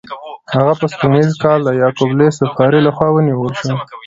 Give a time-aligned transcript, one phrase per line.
[0.55, 3.73] هغه په سپوږمیز کال کې د یعقوب لیث صفاري له خوا ونیول شو.